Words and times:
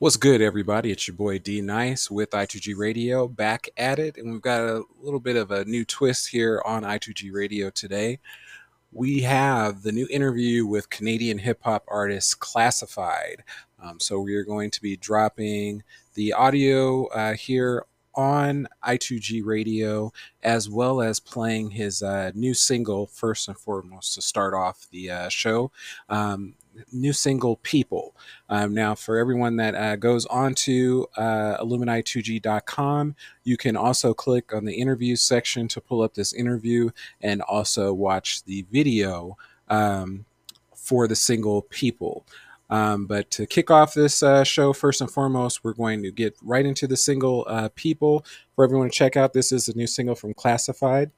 What's 0.00 0.16
good, 0.16 0.40
everybody? 0.40 0.92
It's 0.92 1.08
your 1.08 1.16
boy 1.16 1.40
D 1.40 1.60
Nice 1.60 2.08
with 2.08 2.30
I2G 2.30 2.78
Radio 2.78 3.26
back 3.26 3.68
at 3.76 3.98
it, 3.98 4.16
and 4.16 4.30
we've 4.30 4.40
got 4.40 4.60
a 4.60 4.84
little 5.00 5.18
bit 5.18 5.34
of 5.34 5.50
a 5.50 5.64
new 5.64 5.84
twist 5.84 6.28
here 6.28 6.62
on 6.64 6.84
I2G 6.84 7.32
Radio 7.32 7.68
today. 7.68 8.20
We 8.92 9.22
have 9.22 9.82
the 9.82 9.90
new 9.90 10.06
interview 10.08 10.64
with 10.66 10.88
Canadian 10.88 11.38
hip 11.38 11.58
hop 11.64 11.84
artist 11.88 12.38
Classified. 12.38 13.42
Um, 13.82 13.98
so 13.98 14.20
we 14.20 14.36
are 14.36 14.44
going 14.44 14.70
to 14.70 14.80
be 14.80 14.96
dropping 14.96 15.82
the 16.14 16.32
audio 16.32 17.06
uh, 17.06 17.34
here 17.34 17.84
on 18.14 18.68
I2G 18.84 19.44
Radio, 19.44 20.12
as 20.44 20.70
well 20.70 21.02
as 21.02 21.18
playing 21.18 21.70
his 21.72 22.04
uh, 22.04 22.30
new 22.36 22.54
single 22.54 23.08
first 23.08 23.48
and 23.48 23.58
foremost 23.58 24.14
to 24.14 24.22
start 24.22 24.54
off 24.54 24.86
the 24.92 25.10
uh, 25.10 25.28
show. 25.28 25.72
Um, 26.08 26.54
new 26.92 27.12
single 27.12 27.56
People. 27.56 28.07
Um, 28.48 28.74
now, 28.74 28.94
for 28.94 29.18
everyone 29.18 29.56
that 29.56 29.74
uh, 29.74 29.96
goes 29.96 30.26
on 30.26 30.54
to 30.56 31.06
uh, 31.16 31.58
Illuminati2G.com, 31.62 33.16
you 33.44 33.56
can 33.56 33.76
also 33.76 34.14
click 34.14 34.52
on 34.52 34.64
the 34.64 34.74
interview 34.74 35.16
section 35.16 35.68
to 35.68 35.80
pull 35.80 36.02
up 36.02 36.14
this 36.14 36.32
interview 36.32 36.90
and 37.20 37.42
also 37.42 37.92
watch 37.92 38.44
the 38.44 38.66
video 38.70 39.36
um, 39.68 40.24
for 40.74 41.08
the 41.08 41.16
single 41.16 41.62
People. 41.62 42.24
Um, 42.70 43.06
but 43.06 43.30
to 43.32 43.46
kick 43.46 43.70
off 43.70 43.94
this 43.94 44.22
uh, 44.22 44.44
show, 44.44 44.72
first 44.72 45.00
and 45.00 45.10
foremost, 45.10 45.64
we're 45.64 45.72
going 45.72 46.02
to 46.02 46.10
get 46.10 46.36
right 46.42 46.66
into 46.66 46.86
the 46.86 46.96
single 46.96 47.44
uh, 47.48 47.68
People 47.74 48.24
for 48.54 48.64
everyone 48.64 48.90
to 48.90 48.94
check 48.94 49.16
out. 49.16 49.32
This 49.32 49.52
is 49.52 49.68
a 49.68 49.76
new 49.76 49.86
single 49.86 50.14
from 50.14 50.34
Classified. 50.34 51.10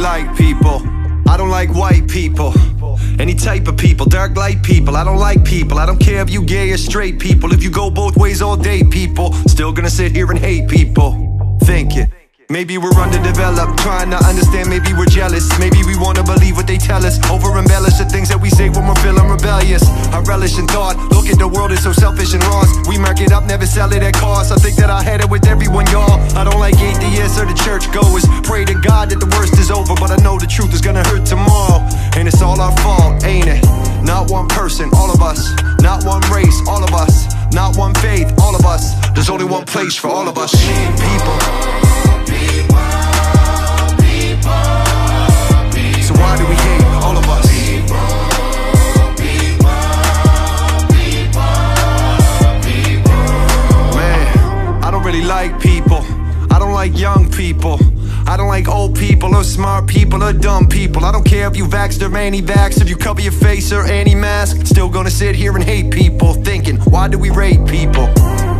Like 0.00 0.34
people. 0.36 0.82
I 1.28 1.36
don't 1.36 1.50
like 1.50 1.74
white 1.74 2.08
people. 2.08 2.54
Any 3.18 3.34
type 3.34 3.68
of 3.68 3.76
people, 3.76 4.06
dark 4.06 4.36
light 4.36 4.62
people. 4.62 4.96
I 4.96 5.04
don't 5.04 5.18
like 5.18 5.44
people. 5.44 5.78
I 5.78 5.86
don't 5.86 6.00
care 6.00 6.22
if 6.22 6.30
you 6.30 6.42
gay 6.42 6.70
or 6.72 6.78
straight 6.78 7.18
people. 7.18 7.52
If 7.52 7.62
you 7.62 7.70
go 7.70 7.90
both 7.90 8.16
ways 8.16 8.40
all 8.40 8.56
day, 8.56 8.82
people. 8.82 9.32
Still 9.46 9.72
gonna 9.72 9.90
sit 9.90 10.12
here 10.12 10.30
and 10.30 10.38
hate 10.38 10.68
people. 10.68 11.58
Thinking. 11.62 12.19
Maybe 12.50 12.78
we're 12.78 12.98
underdeveloped, 12.98 13.78
trying 13.78 14.10
to 14.10 14.18
understand, 14.26 14.68
maybe 14.68 14.92
we're 14.92 15.06
jealous. 15.06 15.46
Maybe 15.60 15.86
we 15.86 15.94
wanna 15.94 16.24
believe 16.24 16.56
what 16.56 16.66
they 16.66 16.78
tell 16.78 17.06
us. 17.06 17.14
Over 17.30 17.56
embellish 17.56 17.94
the 17.94 18.04
things 18.04 18.28
that 18.28 18.42
we 18.42 18.50
say 18.50 18.68
when 18.68 18.88
we're 18.88 18.98
feeling 19.06 19.30
rebellious. 19.30 19.86
I 20.10 20.18
relish 20.26 20.58
in 20.58 20.66
thought, 20.66 20.98
look 21.14 21.30
at 21.30 21.38
the 21.38 21.46
world, 21.46 21.70
it's 21.70 21.84
so 21.84 21.92
selfish 21.92 22.34
and 22.34 22.42
lost 22.50 22.88
We 22.88 22.98
mark 22.98 23.20
it 23.20 23.30
up, 23.30 23.44
never 23.46 23.66
sell 23.66 23.92
it 23.92 24.02
at 24.02 24.14
cost. 24.14 24.50
I 24.50 24.56
think 24.56 24.74
that 24.82 24.90
I 24.90 25.00
had 25.00 25.20
it 25.20 25.30
with 25.30 25.46
everyone, 25.46 25.86
y'all. 25.94 26.18
I 26.34 26.42
don't 26.42 26.58
like 26.58 26.74
atheists 26.82 27.38
or 27.38 27.46
the 27.46 27.54
churchgoers. 27.54 28.26
Pray 28.42 28.64
to 28.64 28.74
God 28.74 29.10
that 29.10 29.20
the 29.20 29.30
worst 29.38 29.54
is 29.54 29.70
over 29.70 29.94
But 29.94 30.10
I 30.10 30.16
know 30.16 30.36
the 30.36 30.50
truth 30.50 30.74
is 30.74 30.80
gonna 30.80 31.06
hurt 31.06 31.24
tomorrow. 31.24 31.86
And 32.18 32.26
it's 32.26 32.42
all 32.42 32.60
our 32.60 32.74
fault, 32.82 33.22
ain't 33.22 33.46
it? 33.46 33.62
Not 34.02 34.28
one 34.28 34.48
person, 34.48 34.90
all 34.98 35.14
of 35.14 35.22
us. 35.22 35.38
Not 35.78 36.02
one 36.02 36.22
race, 36.34 36.58
all 36.66 36.82
of 36.82 36.90
us. 36.94 37.30
Not 37.54 37.76
one 37.76 37.94
faith, 37.94 38.26
all 38.42 38.56
of 38.56 38.66
us. 38.66 38.90
There's 39.14 39.30
only 39.30 39.46
one 39.46 39.66
place 39.66 39.94
for 39.94 40.08
all 40.08 40.26
of 40.26 40.36
us. 40.36 40.50
People 40.98 41.89
why 46.20 46.36
do 46.36 46.44
we 46.46 46.54
hate 46.54 46.84
all 47.04 47.16
of 47.16 47.26
us? 47.28 47.46
Man, 53.96 54.84
I 54.84 54.90
don't 54.90 55.04
really 55.04 55.22
like 55.22 55.60
people. 55.60 56.04
I 56.50 56.58
don't 56.58 56.72
like 56.72 56.98
young 56.98 57.30
people. 57.30 57.78
I 58.26 58.36
don't 58.36 58.48
like 58.48 58.68
old 58.68 58.94
people 58.94 59.34
or 59.34 59.42
smart 59.42 59.88
people 59.88 60.22
or 60.22 60.32
dumb 60.32 60.68
people. 60.68 61.04
I 61.04 61.10
don't 61.10 61.24
care 61.24 61.48
if 61.48 61.56
you 61.56 61.64
vaxxed 61.64 62.00
or 62.02 62.16
anti-vax, 62.16 62.80
if 62.80 62.88
you 62.88 62.96
cover 62.96 63.20
your 63.20 63.32
face 63.32 63.72
or 63.72 63.84
anti-mask. 63.84 64.66
Still 64.66 64.88
gonna 64.88 65.10
sit 65.10 65.34
here 65.34 65.54
and 65.56 65.64
hate 65.64 65.90
people, 65.90 66.34
thinking, 66.34 66.76
why 66.92 67.08
do 67.08 67.18
we 67.18 67.30
rate 67.30 67.66
people? 67.66 68.06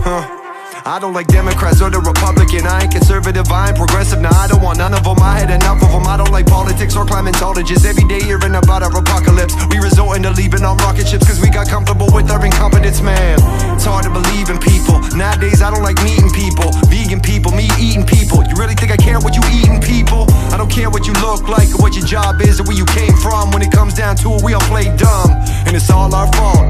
Huh? 0.03 0.40
I 0.85 0.99
don't 0.99 1.13
like 1.13 1.27
Democrats 1.27 1.83
or 1.83 1.91
the 1.91 2.01
Republican. 2.01 2.67
I 2.67 2.83
ain't 2.83 2.93
conservative, 2.93 3.51
I 3.51 3.69
ain't 3.69 3.77
progressive. 3.77 4.21
Nah, 4.21 4.33
I 4.33 4.49
don't 4.49 4.63
want 4.63 4.79
none 4.79 4.95
of 4.95 5.05
them. 5.05 5.19
I 5.21 5.39
had 5.39 5.51
enough 5.51 5.83
of 5.83 5.93
them. 5.93 6.07
I 6.07 6.17
don't 6.17 6.31
like 6.31 6.47
politics 6.47 6.97
or 6.97 7.05
climatologists. 7.05 7.85
Every 7.85 8.05
day 8.09 8.23
hearing 8.23 8.55
about 8.55 8.83
our 8.83 8.93
apocalypse. 8.93 9.55
We 9.69 9.79
resorting 9.79 10.23
to 10.25 10.31
leaving 10.31 10.65
on 10.65 10.77
rocket 10.79 11.07
ships 11.07 11.25
because 11.25 11.41
we 11.41 11.51
got 11.51 11.69
comfortable 11.69 12.09
with 12.13 12.31
our 12.31 12.45
incompetence, 12.45 13.01
man. 13.03 13.37
It's 13.77 13.85
hard 13.85 14.05
to 14.05 14.11
believe 14.11 14.49
in 14.49 14.59
people. 14.59 15.01
Nowadays, 15.17 15.61
I 15.61 15.71
don't 15.71 15.83
like 15.83 16.01
meeting 16.03 16.31
people. 16.33 16.73
Vegan 16.89 17.21
people, 17.21 17.53
me 17.53 17.69
eating 17.79 18.07
people. 18.07 18.41
You 18.49 18.57
really 18.57 18.75
think 18.75 18.91
I 18.91 18.97
care 18.97 19.21
what 19.21 19.37
you 19.37 19.45
eating, 19.53 19.81
people? 19.81 20.25
I 20.49 20.57
don't 20.57 20.71
care 20.71 20.89
what 20.89 21.07
you 21.07 21.13
look 21.21 21.49
like 21.49 21.69
or 21.77 21.83
what 21.85 21.95
your 21.95 22.07
job 22.07 22.41
is 22.41 22.61
or 22.61 22.65
where 22.65 22.77
you 22.77 22.87
came 22.87 23.15
from. 23.21 23.51
When 23.53 23.61
it 23.61 23.71
comes 23.71 23.95
down 23.95 24.17
to 24.25 24.39
it, 24.39 24.43
we 24.43 24.55
all 24.55 24.65
play 24.73 24.89
dumb. 24.97 25.37
And 25.69 25.77
it's 25.77 25.91
all 25.91 26.15
our 26.15 26.31
fault, 26.33 26.70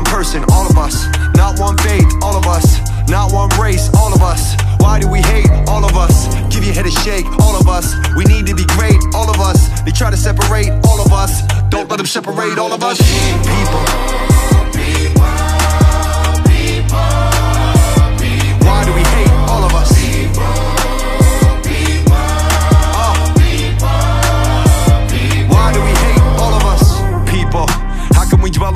one 0.00 0.12
person, 0.14 0.42
all 0.50 0.66
of 0.66 0.78
us. 0.78 1.06
Not 1.34 1.58
one 1.58 1.76
faith, 1.78 2.06
all 2.22 2.36
of 2.36 2.46
us. 2.46 2.80
Not 3.08 3.32
one 3.32 3.50
race, 3.60 3.90
all 3.96 4.14
of 4.14 4.22
us. 4.22 4.56
Why 4.78 4.98
do 4.98 5.08
we 5.08 5.20
hate, 5.20 5.50
all 5.68 5.84
of 5.84 5.94
us? 5.94 6.14
Give 6.52 6.64
your 6.64 6.72
head 6.72 6.86
a 6.86 6.90
shake, 6.90 7.26
all 7.40 7.54
of 7.54 7.68
us. 7.68 7.94
We 8.16 8.24
need 8.24 8.46
to 8.46 8.54
be 8.54 8.64
great, 8.76 8.96
all 9.14 9.28
of 9.28 9.40
us. 9.40 9.80
They 9.82 9.90
try 9.90 10.10
to 10.10 10.16
separate 10.16 10.70
all 10.86 11.04
of 11.04 11.12
us. 11.12 11.42
Don't 11.68 11.90
let 11.90 11.98
them 11.98 12.06
separate 12.06 12.58
all 12.58 12.72
of 12.72 12.82
us. 12.82 12.98
People. 13.44 14.39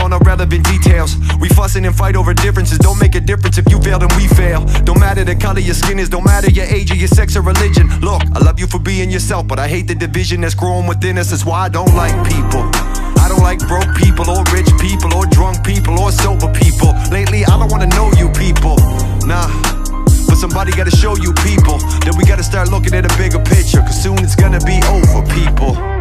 On 0.04 0.12
irrelevant 0.12 0.64
details? 0.64 1.16
We 1.40 1.48
fussing 1.48 1.86
and 1.86 1.96
fight 1.96 2.14
over 2.14 2.34
differences. 2.34 2.78
Don't 2.78 3.00
make 3.00 3.14
a 3.14 3.20
difference 3.20 3.56
if 3.58 3.66
you 3.70 3.80
fail, 3.80 3.98
then 3.98 4.10
we 4.16 4.28
fail. 4.28 4.64
Don't 4.84 5.00
matter 5.00 5.24
the 5.24 5.34
color 5.34 5.60
your 5.60 5.74
skin 5.74 5.98
is, 5.98 6.08
don't 6.08 6.24
matter 6.24 6.50
your 6.50 6.66
age 6.66 6.92
or 6.92 6.96
your 6.96 7.08
sex 7.08 7.36
or 7.36 7.42
religion. 7.42 7.88
Look, 8.00 8.22
I 8.34 8.38
love 8.44 8.60
you 8.60 8.66
for 8.66 8.78
being 8.78 9.10
yourself, 9.10 9.48
but 9.48 9.58
I 9.58 9.66
hate 9.66 9.88
the 9.88 9.94
division 9.94 10.42
that's 10.42 10.54
growing 10.54 10.86
within 10.86 11.18
us. 11.18 11.30
That's 11.30 11.44
why 11.44 11.66
I 11.66 11.68
don't 11.68 11.94
like 11.94 12.14
people. 12.28 12.62
I 13.24 13.28
don't 13.28 13.42
like 13.42 13.58
broke 13.66 13.88
people 13.96 14.28
or 14.28 14.44
rich 14.52 14.68
people 14.78 15.14
or 15.14 15.24
drunk 15.26 15.64
people 15.64 15.98
or 15.98 16.12
sober 16.12 16.52
people. 16.52 16.92
Lately, 17.10 17.44
I 17.46 17.58
don't 17.58 17.72
wanna 17.72 17.88
know 17.96 18.12
you 18.18 18.28
people. 18.36 18.76
Nah. 19.24 19.48
But 20.28 20.36
somebody 20.36 20.72
gotta 20.72 20.94
show 20.94 21.16
you 21.16 21.32
people 21.40 21.78
that 22.04 22.14
we 22.18 22.24
gotta 22.24 22.44
start 22.44 22.70
looking 22.70 22.92
at 22.92 23.04
a 23.04 23.16
bigger 23.16 23.40
picture. 23.40 23.80
Cause 23.80 24.02
soon 24.02 24.18
it's 24.18 24.36
gonna 24.36 24.60
be 24.60 24.76
over, 24.92 25.22
people. 25.32 25.93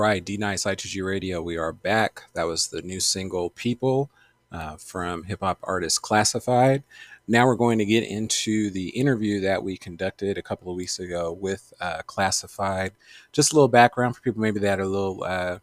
Right, 0.00 0.24
D 0.24 0.38
Nice 0.38 0.64
I2G 0.64 1.04
Radio, 1.04 1.42
we 1.42 1.58
are 1.58 1.72
back. 1.72 2.22
That 2.32 2.44
was 2.44 2.68
the 2.68 2.80
new 2.80 3.00
single 3.00 3.50
People 3.50 4.10
uh, 4.50 4.76
from 4.76 5.24
hip 5.24 5.40
hop 5.40 5.58
artist 5.62 6.00
Classified. 6.00 6.82
Now 7.28 7.46
we're 7.46 7.54
going 7.54 7.78
to 7.78 7.84
get 7.84 8.04
into 8.04 8.70
the 8.70 8.88
interview 8.88 9.40
that 9.40 9.62
we 9.62 9.76
conducted 9.76 10.38
a 10.38 10.42
couple 10.42 10.70
of 10.70 10.78
weeks 10.78 11.00
ago 11.00 11.32
with 11.32 11.74
uh, 11.82 12.00
Classified. 12.06 12.92
Just 13.32 13.52
a 13.52 13.54
little 13.54 13.68
background 13.68 14.16
for 14.16 14.22
people 14.22 14.40
maybe 14.40 14.58
that 14.60 14.80
are 14.80 14.84
a 14.84 14.88
little 14.88 15.22
uh, 15.22 15.58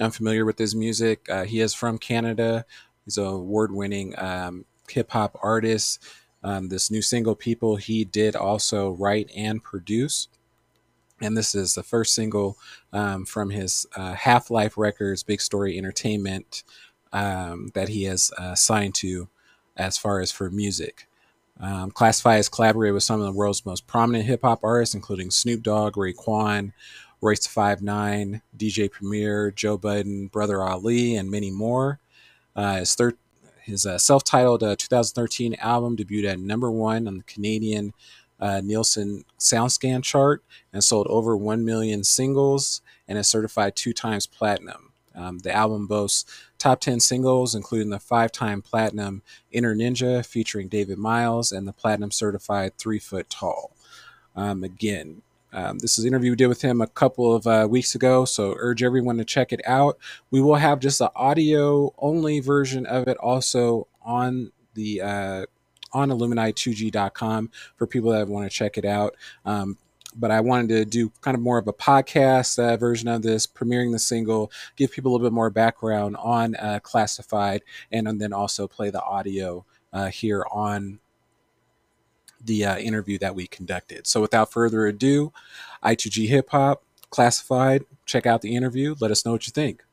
unfamiliar 0.00 0.46
with 0.46 0.56
his 0.56 0.74
music. 0.74 1.28
Uh, 1.28 1.44
he 1.44 1.60
is 1.60 1.74
from 1.74 1.98
Canada. 1.98 2.64
He's 3.04 3.18
an 3.18 3.26
award-winning 3.26 4.18
um, 4.18 4.64
hip 4.88 5.10
hop 5.10 5.38
artist. 5.42 6.02
Um, 6.42 6.68
this 6.70 6.90
new 6.90 7.02
single, 7.02 7.34
"People," 7.34 7.76
he 7.76 8.06
did 8.06 8.34
also 8.34 8.92
write 8.92 9.30
and 9.36 9.62
produce. 9.62 10.28
And 11.20 11.36
this 11.36 11.54
is 11.54 11.74
the 11.74 11.82
first 11.82 12.14
single 12.14 12.56
um, 12.92 13.24
from 13.24 13.50
his 13.50 13.86
uh, 13.96 14.14
Half 14.14 14.50
Life 14.50 14.78
Records, 14.78 15.22
Big 15.22 15.40
Story 15.40 15.76
Entertainment, 15.76 16.62
um, 17.12 17.70
that 17.74 17.88
he 17.88 18.04
has 18.04 18.30
uh, 18.38 18.54
signed 18.54 18.94
to 18.96 19.28
as 19.76 19.98
far 19.98 20.20
as 20.20 20.30
for 20.30 20.50
music. 20.50 21.08
Um, 21.60 21.90
Classify 21.90 22.36
has 22.36 22.48
collaborated 22.48 22.94
with 22.94 23.02
some 23.02 23.20
of 23.20 23.26
the 23.26 23.32
world's 23.32 23.66
most 23.66 23.86
prominent 23.86 24.26
hip 24.26 24.40
hop 24.42 24.60
artists, 24.62 24.94
including 24.94 25.30
Snoop 25.30 25.62
Dogg, 25.62 25.94
Raekwon, 25.94 26.72
Royce 27.20 27.46
Five 27.46 27.82
Nine, 27.82 28.42
DJ 28.56 28.90
Premier, 28.90 29.50
Joe 29.50 29.76
Budden, 29.76 30.28
Brother 30.28 30.62
Ali, 30.62 31.16
and 31.16 31.30
many 31.30 31.50
more. 31.50 31.98
Uh, 32.54 32.76
his 32.76 32.94
third, 32.94 33.16
his 33.62 33.86
uh, 33.86 33.98
self-titled 33.98 34.62
uh, 34.62 34.76
2013 34.76 35.56
album 35.60 35.96
debuted 35.96 36.32
at 36.32 36.40
number 36.40 36.70
one 36.70 37.08
on 37.08 37.18
the 37.18 37.24
Canadian 37.24 37.92
uh, 38.40 38.60
Nielsen 38.62 39.24
SoundScan 39.38 40.02
chart 40.02 40.42
and 40.72 40.82
sold 40.82 41.06
over 41.08 41.36
1 41.36 41.64
million 41.64 42.04
singles 42.04 42.82
and 43.06 43.18
is 43.18 43.28
certified 43.28 43.76
two 43.76 43.92
times 43.92 44.26
platinum. 44.26 44.92
Um, 45.14 45.38
the 45.38 45.52
album 45.52 45.86
boasts 45.86 46.24
top 46.58 46.80
10 46.80 47.00
singles, 47.00 47.54
including 47.54 47.90
the 47.90 47.98
five 47.98 48.30
time 48.30 48.62
platinum 48.62 49.22
Inner 49.50 49.74
Ninja 49.74 50.24
featuring 50.24 50.68
David 50.68 50.98
Myles 50.98 51.50
and 51.50 51.66
the 51.66 51.72
platinum 51.72 52.10
certified 52.10 52.76
Three 52.78 53.00
Foot 53.00 53.28
Tall. 53.28 53.72
Um, 54.36 54.62
again, 54.62 55.22
um, 55.52 55.78
this 55.78 55.98
is 55.98 56.04
an 56.04 56.08
interview 56.08 56.30
we 56.30 56.36
did 56.36 56.46
with 56.46 56.62
him 56.62 56.80
a 56.80 56.86
couple 56.86 57.34
of 57.34 57.46
uh, 57.46 57.66
weeks 57.68 57.94
ago, 57.94 58.24
so 58.24 58.54
urge 58.58 58.82
everyone 58.82 59.16
to 59.16 59.24
check 59.24 59.52
it 59.52 59.62
out. 59.66 59.98
We 60.30 60.40
will 60.40 60.56
have 60.56 60.78
just 60.78 60.98
the 60.98 61.10
audio 61.16 61.92
only 61.98 62.38
version 62.40 62.86
of 62.86 63.08
it 63.08 63.16
also 63.16 63.88
on 64.02 64.52
the 64.74 65.00
uh, 65.00 65.46
on 65.92 66.10
Illuminati2G.com 66.10 67.50
for 67.76 67.86
people 67.86 68.10
that 68.12 68.28
want 68.28 68.50
to 68.50 68.56
check 68.56 68.78
it 68.78 68.84
out. 68.84 69.16
Um, 69.44 69.78
but 70.16 70.30
I 70.30 70.40
wanted 70.40 70.68
to 70.68 70.84
do 70.84 71.12
kind 71.20 71.34
of 71.34 71.40
more 71.40 71.58
of 71.58 71.68
a 71.68 71.72
podcast 71.72 72.58
uh, 72.58 72.76
version 72.76 73.08
of 73.08 73.22
this, 73.22 73.46
premiering 73.46 73.92
the 73.92 73.98
single, 73.98 74.50
give 74.76 74.90
people 74.90 75.10
a 75.10 75.12
little 75.12 75.26
bit 75.26 75.34
more 75.34 75.50
background 75.50 76.16
on 76.16 76.56
uh, 76.56 76.80
Classified, 76.82 77.62
and, 77.92 78.08
and, 78.08 78.20
then 78.20 78.32
also 78.32 78.66
play 78.66 78.90
the 78.90 79.02
audio 79.02 79.64
uh, 79.92 80.06
here 80.06 80.44
on 80.50 80.98
the 82.40 82.64
uh, 82.64 82.78
interview 82.78 83.18
that 83.18 83.34
we 83.34 83.46
conducted. 83.46 84.06
So 84.06 84.20
without 84.20 84.52
further 84.52 84.86
ado, 84.86 85.32
I2G 85.84 86.28
Hip 86.28 86.50
Hop, 86.50 86.82
Classified, 87.10 87.84
check 88.06 88.26
out 88.26 88.42
the 88.42 88.54
interview. 88.54 88.94
Let 89.00 89.10
us 89.10 89.24
know 89.24 89.32
what 89.32 89.46
you 89.46 89.52
think. 89.52 89.84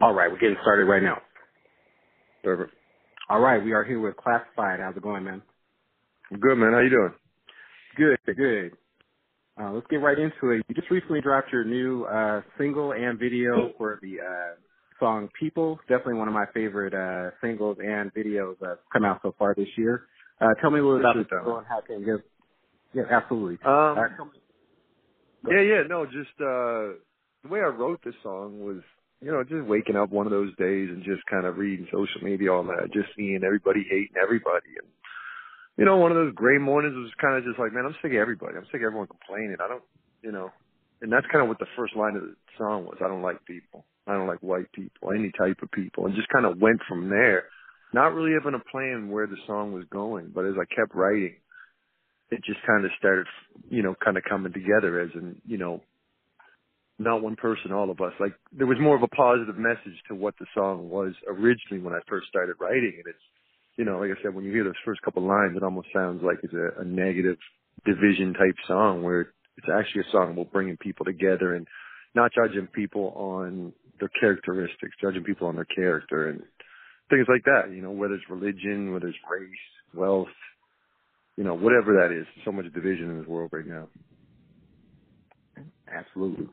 All 0.00 0.12
right, 0.12 0.30
we're 0.30 0.38
getting 0.38 0.56
started 0.62 0.84
right 0.84 1.02
now. 1.02 1.18
All 3.30 3.40
right, 3.40 3.62
we 3.62 3.72
are 3.72 3.84
here 3.84 4.00
with 4.00 4.16
Classified. 4.16 4.80
How's 4.80 4.96
it 4.96 5.02
going, 5.02 5.24
man? 5.24 5.40
Good, 6.30 6.56
man. 6.56 6.72
How 6.72 6.80
you 6.80 6.90
doing? 6.90 7.14
Good, 7.96 8.36
good. 8.36 8.72
Uh, 9.60 9.70
let's 9.70 9.86
get 9.88 9.98
right 9.98 10.18
into 10.18 10.50
it. 10.50 10.64
You 10.68 10.74
just 10.74 10.90
recently 10.90 11.20
dropped 11.20 11.52
your 11.52 11.64
new 11.64 12.04
uh, 12.04 12.42
single 12.58 12.92
and 12.92 13.18
video 13.18 13.70
for 13.78 14.00
the 14.02 14.16
uh, 14.20 14.54
song 14.98 15.28
"People." 15.38 15.78
Definitely 15.88 16.14
one 16.14 16.26
of 16.26 16.34
my 16.34 16.46
favorite 16.52 16.92
uh, 16.92 17.30
singles 17.40 17.76
and 17.80 18.12
videos 18.12 18.56
that's 18.60 18.80
come 18.92 19.04
out 19.04 19.20
so 19.22 19.32
far 19.38 19.54
this 19.54 19.68
year. 19.76 20.06
Uh, 20.40 20.54
tell 20.60 20.70
me 20.70 20.80
a 20.80 20.84
little 20.84 20.98
bit 20.98 21.26
about 21.30 21.44
the 21.44 21.54
and 21.54 21.66
how 21.68 21.78
it 21.78 21.86
came. 21.86 22.04
Yeah, 22.94 23.04
absolutely. 23.10 23.58
Um, 23.64 23.96
yeah, 25.48 25.60
yeah. 25.60 25.82
No, 25.88 26.04
just 26.04 26.34
uh, 26.40 26.98
the 27.44 27.48
way 27.48 27.60
I 27.60 27.66
wrote 27.66 28.00
this 28.04 28.14
song 28.24 28.64
was 28.64 28.82
you 29.24 29.32
know, 29.32 29.42
just 29.42 29.64
waking 29.64 29.96
up 29.96 30.10
one 30.10 30.26
of 30.26 30.32
those 30.32 30.54
days 30.56 30.90
and 30.92 31.02
just 31.02 31.24
kind 31.30 31.46
of 31.46 31.56
reading 31.56 31.88
social 31.88 32.20
media 32.22 32.52
all 32.52 32.62
that, 32.64 32.92
just 32.92 33.08
seeing 33.16 33.40
everybody 33.42 33.80
hating 33.88 34.20
everybody. 34.20 34.76
And, 34.76 34.88
you 35.78 35.86
know, 35.86 35.96
one 35.96 36.12
of 36.12 36.16
those 36.16 36.34
gray 36.34 36.58
mornings 36.58 36.94
was 36.94 37.10
kind 37.18 37.38
of 37.38 37.44
just 37.44 37.58
like, 37.58 37.72
man, 37.72 37.86
I'm 37.86 37.96
sick 38.02 38.12
of 38.12 38.20
everybody. 38.20 38.56
I'm 38.56 38.68
sick 38.68 38.84
of 38.84 38.92
everyone 38.92 39.08
complaining. 39.08 39.56
I 39.64 39.68
don't, 39.68 39.82
you 40.22 40.30
know, 40.30 40.50
and 41.00 41.10
that's 41.10 41.26
kind 41.32 41.42
of 41.42 41.48
what 41.48 41.58
the 41.58 41.72
first 41.74 41.96
line 41.96 42.16
of 42.16 42.22
the 42.22 42.36
song 42.58 42.84
was. 42.84 42.98
I 43.00 43.08
don't 43.08 43.22
like 43.22 43.44
people. 43.46 43.86
I 44.06 44.12
don't 44.12 44.28
like 44.28 44.40
white 44.40 44.70
people, 44.72 45.12
any 45.16 45.32
type 45.32 45.56
of 45.62 45.72
people. 45.72 46.04
And 46.04 46.14
just 46.14 46.28
kind 46.28 46.44
of 46.44 46.60
went 46.60 46.80
from 46.86 47.08
there, 47.08 47.44
not 47.94 48.12
really 48.12 48.36
having 48.36 48.60
a 48.60 48.70
plan 48.70 49.08
where 49.08 49.26
the 49.26 49.40
song 49.46 49.72
was 49.72 49.84
going. 49.90 50.32
But 50.34 50.44
as 50.44 50.54
I 50.60 50.68
kept 50.68 50.94
writing, 50.94 51.36
it 52.30 52.44
just 52.44 52.60
kind 52.66 52.84
of 52.84 52.90
started, 52.98 53.26
you 53.70 53.82
know, 53.82 53.94
kind 54.04 54.18
of 54.18 54.24
coming 54.28 54.52
together 54.52 55.00
as 55.00 55.10
in, 55.14 55.40
you 55.46 55.56
know, 55.56 55.80
not 56.98 57.22
one 57.22 57.36
person, 57.36 57.72
all 57.72 57.90
of 57.90 58.00
us. 58.00 58.12
Like 58.20 58.34
there 58.52 58.66
was 58.66 58.78
more 58.80 58.96
of 58.96 59.02
a 59.02 59.08
positive 59.08 59.58
message 59.58 59.98
to 60.08 60.14
what 60.14 60.34
the 60.38 60.46
song 60.54 60.88
was 60.88 61.12
originally 61.28 61.82
when 61.82 61.94
I 61.94 62.00
first 62.08 62.28
started 62.28 62.56
writing, 62.60 62.94
and 62.96 63.06
it's 63.06 63.24
you 63.76 63.84
know, 63.84 63.98
like 63.98 64.10
I 64.10 64.22
said, 64.22 64.34
when 64.34 64.44
you 64.44 64.52
hear 64.52 64.64
those 64.64 64.74
first 64.84 65.02
couple 65.02 65.26
lines, 65.26 65.56
it 65.56 65.62
almost 65.62 65.88
sounds 65.92 66.22
like 66.22 66.38
it's 66.42 66.54
a, 66.54 66.80
a 66.80 66.84
negative 66.84 67.36
division 67.84 68.32
type 68.34 68.54
song 68.68 69.02
where 69.02 69.32
it's 69.56 69.66
actually 69.72 70.02
a 70.02 70.12
song 70.12 70.32
about 70.32 70.52
bringing 70.52 70.76
people 70.76 71.04
together 71.04 71.54
and 71.54 71.66
not 72.14 72.30
judging 72.32 72.68
people 72.68 73.12
on 73.16 73.72
their 73.98 74.10
characteristics, 74.20 74.94
judging 75.00 75.24
people 75.24 75.48
on 75.48 75.56
their 75.56 75.66
character 75.66 76.28
and 76.28 76.40
things 77.10 77.26
like 77.28 77.44
that. 77.44 77.74
You 77.74 77.82
know, 77.82 77.90
whether 77.90 78.14
it's 78.14 78.30
religion, 78.30 78.92
whether 78.92 79.08
it's 79.08 79.18
race, 79.28 79.50
wealth, 79.92 80.28
you 81.36 81.44
know, 81.44 81.54
whatever 81.54 81.94
that 81.94 82.16
is. 82.16 82.26
So 82.44 82.52
much 82.52 82.72
division 82.72 83.10
in 83.10 83.18
this 83.18 83.28
world 83.28 83.50
right 83.52 83.66
now. 83.66 83.88
Absolutely. 85.92 86.48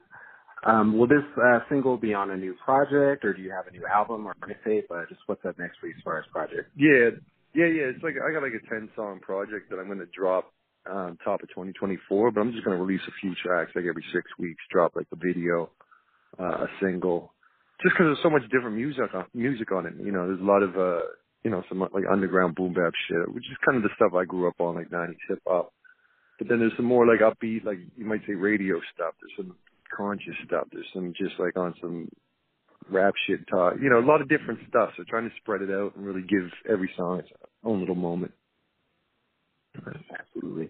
Um, 0.64 0.98
will 0.98 1.08
this 1.08 1.26
uh, 1.38 1.60
single 1.70 1.98
be 1.98 2.14
on 2.14 2.30
a 2.30 2.38
new 2.38 2.56
project, 2.64 3.26
or 3.26 3.34
do 3.34 3.42
you 3.42 3.52
have 3.52 3.68
a 3.68 3.72
new 3.72 3.86
album 3.88 4.28
or 4.28 4.36
mixtape? 4.42 4.84
Uh, 4.92 5.06
just 5.10 5.22
what's 5.26 5.44
up 5.46 5.58
next 5.58 5.80
for 5.80 5.88
you 5.88 5.94
as 5.98 6.04
far 6.04 6.20
as 6.20 6.26
project? 6.32 6.70
Yeah, 6.78 7.18
yeah, 7.56 7.66
yeah. 7.66 7.90
It's 7.90 8.04
like 8.04 8.16
I 8.22 8.32
got 8.32 8.44
like 8.44 8.54
a 8.54 8.70
ten 8.70 8.90
song 8.96 9.20
project 9.22 9.70
that 9.70 9.78
I'm 9.80 9.88
going 9.88 10.00
to 10.00 10.10
drop 10.16 10.54
on 10.90 11.18
top 11.24 11.42
of 11.42 11.50
2024, 11.50 12.32
but 12.32 12.42
I'm 12.42 12.52
just 12.52 12.64
going 12.64 12.78
to 12.78 12.84
release 12.84 13.02
a 13.08 13.12
few 13.22 13.34
tracks 13.36 13.72
like 13.76 13.86
every 13.86 14.06
six 14.14 14.26
weeks. 14.38 14.62
Drop 14.72 14.96
like 14.96 15.08
a 15.12 15.16
video, 15.16 15.72
uh, 16.40 16.66
a 16.66 16.68
single, 16.80 17.34
just 17.82 17.96
because 17.96 18.14
there's 18.14 18.24
so 18.24 18.30
much 18.30 18.44
different 18.52 18.76
music 18.76 19.14
on 19.16 19.26
music 19.34 19.72
on 19.72 19.88
it. 19.88 19.94
You 19.98 20.12
know, 20.12 20.28
there's 20.28 20.42
a 20.42 20.44
lot 20.44 20.62
of 20.62 20.78
uh, 20.78 21.02
you 21.44 21.50
know, 21.50 21.64
some 21.70 21.80
like 21.80 22.06
underground 22.12 22.56
boom 22.56 22.74
bap 22.74 22.94
shit, 23.08 23.34
which 23.34 23.46
is 23.46 23.58
kind 23.66 23.78
of 23.78 23.84
the 23.84 23.96
stuff 23.96 24.14
I 24.14 24.26
grew 24.26 24.48
up 24.48 24.60
on, 24.60 24.76
like 24.76 24.90
90s 24.90 25.18
hip 25.28 25.42
hop. 25.48 25.74
But 26.38 26.50
then 26.50 26.60
there's 26.60 26.74
some 26.76 26.86
more 26.86 27.06
like 27.06 27.22
upbeat, 27.22 27.66
like 27.66 27.80
you 27.98 28.06
might 28.06 28.22
say 28.28 28.34
radio 28.34 28.80
stuff. 28.94 29.14
There's 29.22 29.34
some 29.38 29.56
conscious 29.96 30.36
stuff. 30.46 30.68
There's 30.72 30.86
some 30.94 31.14
just 31.18 31.40
like 31.40 31.58
on 31.58 31.74
some 31.82 32.10
rap 32.90 33.14
shit 33.28 33.48
talk. 33.48 33.76
You 33.82 33.90
know, 33.90 34.00
a 34.00 34.06
lot 34.06 34.22
of 34.22 34.30
different 34.30 34.60
stuff. 34.70 34.90
So 34.98 35.04
trying 35.10 35.30
to 35.30 35.36
spread 35.38 35.62
it 35.62 35.72
out 35.72 35.96
and 35.96 36.06
really 36.06 36.22
give 36.22 36.50
every 36.70 36.92
song 36.98 37.20
its 37.20 37.30
own 37.64 37.80
little 37.80 37.96
moment. 37.96 38.34
Absolutely. 39.76 40.70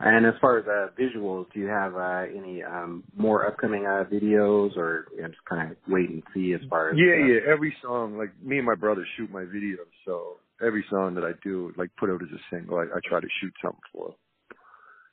And 0.00 0.26
as 0.26 0.34
far 0.40 0.58
as 0.58 0.66
uh, 0.66 0.88
visuals, 1.00 1.46
do 1.54 1.60
you 1.60 1.68
have 1.68 1.94
uh, 1.94 2.24
any 2.36 2.62
um, 2.62 3.04
more 3.16 3.46
upcoming 3.46 3.86
uh, 3.86 4.04
videos, 4.12 4.76
or 4.76 5.06
you 5.14 5.22
know, 5.22 5.28
just 5.28 5.44
kind 5.48 5.70
of 5.70 5.76
wait 5.88 6.10
and 6.10 6.22
see 6.34 6.52
as 6.52 6.60
far 6.68 6.90
as? 6.90 6.96
Yeah, 6.98 7.14
uh, 7.14 7.26
yeah. 7.26 7.52
Every 7.52 7.74
song, 7.80 8.18
like 8.18 8.30
me 8.42 8.58
and 8.58 8.66
my 8.66 8.74
brother 8.74 9.06
shoot 9.16 9.30
my 9.30 9.42
videos, 9.42 9.86
so 10.04 10.38
every 10.60 10.84
song 10.90 11.14
that 11.14 11.24
I 11.24 11.30
do, 11.44 11.72
like 11.76 11.90
put 11.96 12.10
out 12.10 12.22
as 12.22 12.28
a 12.28 12.42
single, 12.54 12.78
I, 12.78 12.82
I 12.82 13.00
try 13.08 13.20
to 13.20 13.28
shoot 13.40 13.52
something 13.62 13.80
for. 13.92 14.14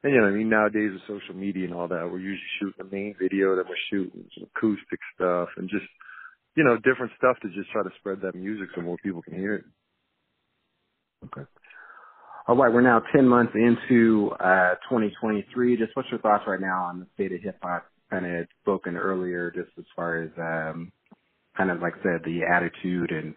And 0.04 0.14
you 0.14 0.20
know, 0.22 0.28
I 0.28 0.32
mean, 0.32 0.50
nowadays 0.50 0.92
with 0.94 1.02
social 1.08 1.36
media 1.36 1.66
and 1.66 1.74
all 1.74 1.88
that, 1.88 2.10
we're 2.12 2.20
usually 2.20 2.42
shooting 2.60 2.74
the 2.78 2.96
main 2.96 3.16
video, 3.20 3.56
then 3.56 3.66
we're 3.68 3.76
shooting 3.90 4.26
some 4.36 4.48
acoustic 4.56 5.00
stuff 5.16 5.50
and 5.58 5.70
just, 5.70 5.86
you 6.56 6.64
know, 6.64 6.76
different 6.78 7.12
stuff 7.18 7.38
to 7.42 7.50
just 7.50 7.70
try 7.72 7.84
to 7.84 7.92
spread 8.00 8.22
that 8.22 8.36
music 8.36 8.70
so 8.74 8.82
more 8.82 8.98
people 9.04 9.22
can 9.22 9.36
hear 9.36 9.56
it. 9.56 9.66
Okay. 11.26 11.48
All 12.48 12.58
right, 12.58 12.74
we're 12.74 12.82
now 12.82 13.02
10 13.14 13.28
months 13.28 13.54
into 13.54 14.32
uh, 14.40 14.74
2023. 14.90 15.78
Just 15.78 15.96
what's 15.96 16.10
your 16.10 16.20
thoughts 16.20 16.44
right 16.48 16.60
now 16.60 16.86
on 16.86 17.00
the 17.00 17.06
state 17.14 17.32
of 17.32 17.42
hip 17.42 17.58
hop? 17.62 17.86
Kind 18.10 18.26
of 18.26 18.48
spoken 18.64 18.98
earlier, 18.98 19.52
just 19.52 19.70
as 19.78 19.86
far 19.96 20.24
as 20.24 20.30
um, 20.38 20.92
kind 21.56 21.70
of 21.70 21.80
like 21.80 21.94
said, 22.02 22.22
the 22.26 22.42
attitude 22.44 23.12
and 23.12 23.36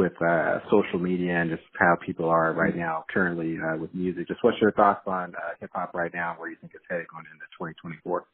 with 0.00 0.12
uh, 0.22 0.60
social 0.70 0.98
media 0.98 1.36
and 1.36 1.50
just 1.50 1.62
how 1.78 1.94
people 2.06 2.26
are 2.26 2.54
right 2.54 2.74
now 2.74 3.04
currently 3.12 3.58
uh, 3.60 3.76
with 3.76 3.94
music. 3.94 4.26
Just 4.28 4.42
what's 4.42 4.56
your 4.58 4.72
thoughts 4.72 5.02
on 5.06 5.34
uh, 5.34 5.52
hip 5.60 5.68
hop 5.74 5.92
right 5.92 6.10
now? 6.14 6.36
Where 6.38 6.48
you 6.48 6.56
think 6.58 6.72
it's 6.74 6.84
headed 6.88 7.06
going 7.12 7.26
into 7.26 7.44
2024? 7.58 8.24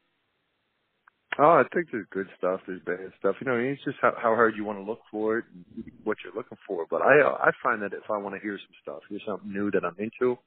Oh, 1.41 1.43
I 1.43 1.65
think 1.75 1.89
there's 1.91 2.07
good 2.13 2.29
stuff. 2.39 2.61
There's 2.69 2.81
bad 2.87 3.13
stuff. 3.19 3.35
You 3.41 3.49
know, 3.49 3.57
it's 3.57 3.83
just 3.83 3.97
how, 4.01 4.13
how 4.17 4.37
hard 4.37 4.55
you 4.57 4.65
want 4.65 4.79
to 4.79 4.85
look 4.85 5.01
for 5.11 5.39
it, 5.39 5.45
and 5.53 5.85
what 6.05 6.19
you're 6.23 6.35
looking 6.37 6.57
for. 6.69 6.87
But 6.89 7.03
I, 7.03 7.21
uh, 7.21 7.37
I 7.43 7.51
find 7.65 7.83
that 7.83 7.93
if 7.93 8.09
I 8.09 8.17
want 8.17 8.37
to 8.37 8.41
hear 8.41 8.57
some 8.57 8.77
stuff, 8.81 9.03
hear 9.09 9.19
something 9.27 9.53
new 9.53 9.73
that 9.73 9.85
I'm 9.85 9.97
into, 9.99 10.39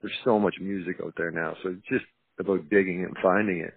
there's 0.00 0.14
so 0.24 0.38
much 0.38 0.54
music 0.58 0.96
out 1.04 1.12
there 1.18 1.30
now. 1.30 1.54
So 1.62 1.68
it's 1.68 1.88
just 1.88 2.06
about 2.40 2.70
digging 2.70 3.02
it 3.02 3.08
and 3.08 3.16
finding 3.22 3.60
it. 3.60 3.74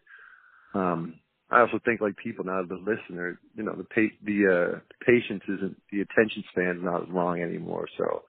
Um, 0.73 1.15
I 1.51 1.61
also 1.61 1.79
think 1.83 2.01
like 2.01 2.15
people 2.17 2.45
now, 2.45 2.61
the 2.67 2.75
listener, 2.75 3.39
you 3.55 3.63
know, 3.63 3.75
the 3.75 3.83
pa- 3.83 4.15
the 4.23 4.39
uh, 4.45 4.79
patience 5.05 5.41
isn't 5.49 5.81
the 5.91 6.01
attention 6.01 6.43
span 6.51 6.77
is 6.77 6.83
not 6.83 7.03
as 7.03 7.09
long 7.09 7.41
anymore. 7.41 7.87
So 7.97 8.23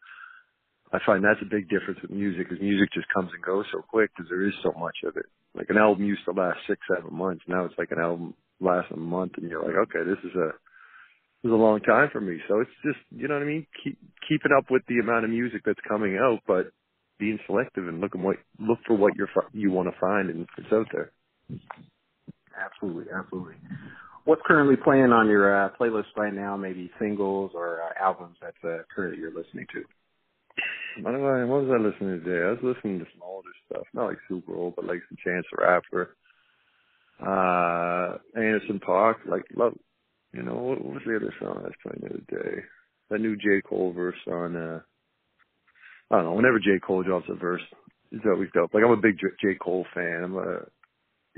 I 0.92 0.98
find 1.04 1.22
that's 1.22 1.42
a 1.42 1.50
big 1.50 1.68
difference 1.68 2.00
with 2.02 2.10
music, 2.10 2.48
because 2.48 2.62
music 2.62 2.88
just 2.94 3.06
comes 3.14 3.30
and 3.34 3.42
goes 3.42 3.66
so 3.72 3.82
quick 3.82 4.10
because 4.16 4.28
there 4.30 4.46
is 4.46 4.54
so 4.62 4.72
much 4.78 4.96
of 5.06 5.16
it. 5.16 5.26
Like 5.54 5.68
an 5.68 5.78
album 5.78 6.04
used 6.04 6.24
to 6.24 6.32
last 6.32 6.58
six, 6.66 6.80
seven 6.88 7.14
months. 7.14 7.42
Now 7.46 7.64
it's 7.64 7.76
like 7.76 7.90
an 7.90 8.00
album 8.00 8.34
lasts 8.60 8.90
a 8.92 8.96
month, 8.96 9.32
and 9.36 9.50
you're 9.50 9.62
like, 9.62 9.76
okay, 9.88 10.08
this 10.08 10.18
is 10.24 10.34
a 10.36 10.50
this 11.42 11.48
is 11.48 11.52
a 11.52 11.60
long 11.60 11.80
time 11.80 12.08
for 12.12 12.20
me. 12.20 12.38
So 12.48 12.60
it's 12.60 12.70
just, 12.84 13.00
you 13.10 13.28
know 13.28 13.34
what 13.34 13.42
I 13.42 13.46
mean, 13.46 13.66
keep 13.84 13.98
keeping 14.28 14.52
up 14.56 14.70
with 14.70 14.82
the 14.88 14.98
amount 15.00 15.24
of 15.24 15.30
music 15.30 15.62
that's 15.64 15.80
coming 15.88 16.16
out, 16.16 16.40
but 16.46 16.72
being 17.18 17.38
selective 17.46 17.86
and 17.86 18.00
looking 18.00 18.22
what 18.22 18.36
look 18.58 18.78
for 18.86 18.96
what 18.96 19.14
you're 19.14 19.28
you 19.52 19.70
want 19.70 19.92
to 19.92 20.00
find 20.00 20.30
and 20.30 20.46
it's 20.56 20.72
out 20.72 20.86
there. 20.92 21.12
Absolutely, 22.58 23.12
absolutely. 23.12 23.54
What's 24.24 24.42
currently 24.46 24.76
playing 24.76 25.12
on 25.12 25.28
your 25.28 25.64
uh, 25.64 25.70
playlist 25.80 26.16
right 26.16 26.34
now? 26.34 26.56
Maybe 26.56 26.90
singles 26.98 27.52
or 27.54 27.80
uh, 27.82 28.02
albums 28.02 28.36
that's 28.40 28.56
uh, 28.64 28.82
currently 28.94 29.20
you're 29.20 29.34
listening 29.34 29.66
to. 29.72 29.82
What, 31.02 31.14
I, 31.14 31.44
what 31.44 31.62
was 31.62 31.70
I 31.72 31.82
listening 31.82 32.18
to 32.18 32.24
today? 32.24 32.44
I 32.46 32.50
was 32.50 32.74
listening 32.74 32.98
to 32.98 33.06
some 33.12 33.22
older 33.22 33.48
stuff, 33.66 33.86
not 33.94 34.06
like 34.06 34.18
super 34.28 34.54
old, 34.54 34.76
but 34.76 34.84
like 34.84 35.00
some 35.08 35.16
Chance 35.24 35.46
the 35.50 35.62
Rapper, 35.64 36.16
uh, 37.22 38.18
Anderson 38.38 38.80
.Paak. 38.86 39.14
like 39.26 39.44
love. 39.56 39.74
You 40.32 40.42
know 40.42 40.54
what, 40.54 40.84
what 40.84 40.94
was 40.94 41.02
the 41.06 41.16
other 41.16 41.34
song 41.40 41.58
I 41.58 41.62
was 41.62 41.72
playing 41.82 42.00
the 42.02 42.08
other 42.08 42.44
day? 42.44 42.62
That 43.10 43.20
new 43.20 43.36
J 43.36 43.62
Cole 43.68 43.92
verse 43.92 44.14
on. 44.30 44.56
uh 44.56 44.80
I 46.10 46.16
don't 46.16 46.24
know. 46.24 46.32
Whenever 46.32 46.58
J 46.58 46.78
Cole 46.84 47.02
drops 47.02 47.26
a 47.28 47.34
verse, 47.34 47.62
it's 48.10 48.24
always 48.26 48.48
dope. 48.52 48.74
Like 48.74 48.82
I'm 48.84 48.90
a 48.90 48.96
big 48.96 49.18
J, 49.18 49.26
J. 49.40 49.54
Cole 49.60 49.86
fan. 49.94 50.22
I'm 50.24 50.36
a, 50.36 50.66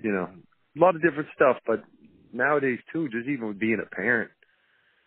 you 0.02 0.12
know, 0.12 0.28
a 0.76 0.81
lot 0.81 0.97
of 0.97 1.02
different 1.02 1.29
stuff. 1.35 1.57
But 1.67 1.83
nowadays 2.33 2.79
too, 2.93 3.09
just 3.09 3.29
even 3.29 3.57
being 3.59 3.83
a 3.83 3.95
parent, 3.95 4.31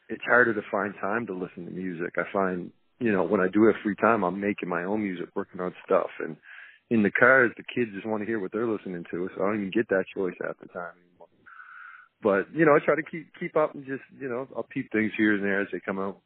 it's 0.10 0.24
harder 0.24 0.54
to 0.54 0.62
find 0.72 0.94
time 1.02 1.26
to 1.28 1.34
listen 1.34 1.66
to 1.66 1.72
music. 1.72 2.14
I 2.18 2.32
find, 2.32 2.72
you 3.00 3.12
know, 3.12 3.24
when 3.24 3.42
I 3.42 3.48
do 3.48 3.66
have 3.66 3.76
free 3.84 3.96
time, 3.96 4.24
I'm 4.24 4.40
making 4.40 4.70
my 4.70 4.84
own 4.84 5.04
music, 5.04 5.30
working 5.36 5.62
on 5.62 5.74
stuff, 5.86 6.10
and 6.20 6.38
in 6.92 7.02
the 7.02 7.12
cars, 7.12 7.52
the 7.58 7.64
kids 7.64 7.92
just 7.96 8.06
want 8.06 8.22
to 8.22 8.28
hear 8.28 8.40
what 8.40 8.52
they're 8.52 8.68
listening 8.68 9.04
to, 9.10 9.30
so 9.36 9.44
I 9.44 9.48
don't 9.48 9.56
even 9.56 9.72
get 9.72 9.90
that 9.90 10.06
choice 10.16 10.36
half 10.40 10.60
the 10.62 10.68
time. 10.68 10.94
But 12.22 12.48
you 12.54 12.66
know, 12.66 12.76
I 12.76 12.80
try 12.84 12.96
to 12.96 13.04
keep 13.04 13.28
keep 13.40 13.56
up 13.56 13.76
and 13.76 13.86
just 13.86 14.04
you 14.20 14.30
know, 14.30 14.48
I'll 14.56 14.64
peep 14.64 14.92
things 14.92 15.12
here 15.18 15.36
and 15.36 15.44
there 15.44 15.62
as 15.62 15.68
they 15.72 15.80
come 15.80 16.00
out 16.00 16.20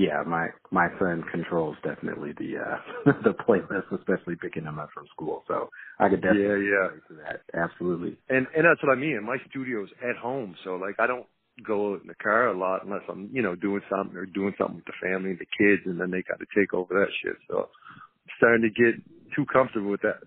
yeah, 0.00 0.22
my 0.26 0.48
my 0.70 0.88
son 0.98 1.22
controls 1.30 1.76
definitely 1.84 2.32
the 2.38 2.56
uh 2.56 3.12
the 3.22 3.34
playlist, 3.34 3.92
especially 3.92 4.34
picking 4.40 4.64
them 4.64 4.78
up 4.78 4.88
from 4.94 5.04
school. 5.14 5.44
So 5.46 5.68
I 5.98 6.08
could 6.08 6.22
definitely 6.22 6.68
yeah 6.68 6.88
yeah 6.88 6.88
to 7.08 7.14
that 7.22 7.42
absolutely. 7.52 8.16
And 8.30 8.46
and 8.56 8.64
that's 8.64 8.82
what 8.82 8.96
I 8.96 8.98
mean. 8.98 9.22
My 9.22 9.36
studio's 9.50 9.90
at 10.02 10.16
home, 10.16 10.56
so 10.64 10.76
like 10.76 10.94
I 10.98 11.06
don't 11.06 11.26
go 11.66 11.96
in 11.96 12.06
the 12.06 12.14
car 12.14 12.48
a 12.48 12.58
lot 12.58 12.82
unless 12.82 13.02
I'm 13.10 13.28
you 13.30 13.42
know 13.42 13.54
doing 13.54 13.82
something 13.90 14.16
or 14.16 14.24
doing 14.24 14.54
something 14.56 14.76
with 14.76 14.86
the 14.86 14.96
family 15.02 15.30
and 15.32 15.38
the 15.38 15.52
kids, 15.58 15.82
and 15.84 16.00
then 16.00 16.10
they 16.10 16.22
got 16.22 16.40
to 16.40 16.46
take 16.58 16.72
over 16.72 16.94
that 16.94 17.12
shit. 17.22 17.36
So 17.50 17.68
I'm 17.68 18.32
starting 18.38 18.62
to 18.62 18.70
get 18.70 18.94
too 19.36 19.44
comfortable 19.52 19.90
with 19.90 20.02
that. 20.02 20.20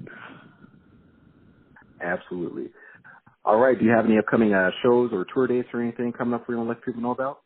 Absolutely. 1.99 2.69
All 3.45 3.57
right. 3.57 3.77
Do 3.79 3.85
you 3.85 3.91
have 3.91 4.05
any 4.05 4.19
upcoming 4.19 4.53
uh, 4.53 4.71
shows 4.83 5.11
or 5.13 5.25
tour 5.33 5.47
dates 5.47 5.69
or 5.73 5.81
anything 5.81 6.13
coming 6.13 6.35
up 6.35 6.47
we 6.47 6.55
want 6.55 6.67
to 6.67 6.73
let 6.75 6.85
people 6.85 7.01
know 7.01 7.11
about? 7.11 7.42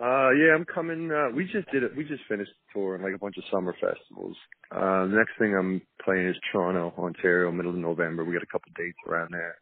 Uh, 0.00 0.30
yeah, 0.30 0.54
I'm 0.54 0.64
coming. 0.64 1.12
Uh, 1.12 1.28
we 1.36 1.44
just 1.44 1.70
did 1.70 1.82
it. 1.82 1.94
We 1.94 2.04
just 2.04 2.22
finished 2.26 2.52
touring 2.72 3.02
like 3.02 3.14
a 3.14 3.18
bunch 3.18 3.36
of 3.36 3.44
summer 3.52 3.74
festivals. 3.74 4.34
Uh, 4.72 5.04
the 5.04 5.16
next 5.20 5.32
thing 5.38 5.54
I'm 5.54 5.82
playing 6.02 6.26
is 6.26 6.36
Toronto, 6.50 6.94
Ontario, 6.96 7.52
middle 7.52 7.72
of 7.72 7.76
November. 7.76 8.24
We 8.24 8.32
got 8.32 8.42
a 8.42 8.46
couple 8.46 8.72
dates 8.78 8.96
around 9.06 9.28
there, 9.30 9.56